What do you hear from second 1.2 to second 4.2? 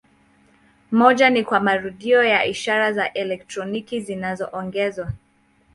ni kwa marudio ya ishara za elektroniki